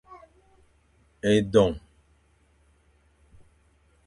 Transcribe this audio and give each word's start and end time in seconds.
Edong. 1.31 1.75